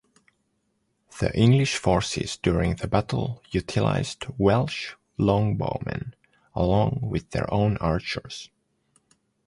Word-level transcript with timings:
The 1.19 1.31
English 1.37 1.75
forces 1.77 2.35
during 2.35 2.77
the 2.77 2.87
battle 2.87 3.43
utilised 3.51 4.25
Welsh 4.39 4.95
longbowmen, 5.19 6.15
along 6.55 7.01
with 7.03 7.29
their 7.29 7.53
own 7.53 7.77
archers. 7.77 8.49